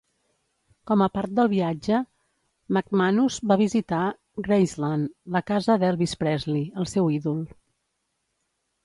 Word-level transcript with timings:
Com 0.91 1.01
a 1.05 1.07
part 1.15 1.33
del 1.39 1.49
viatge, 1.49 1.99
McManus 2.77 3.37
va 3.51 3.57
visitar 3.61 3.99
Graceland, 4.47 5.11
la 5.37 5.43
casa 5.53 5.77
d'Elvis 5.85 6.17
Presley, 6.23 6.65
el 6.85 6.89
seu 6.95 7.11
ídol. 7.19 7.45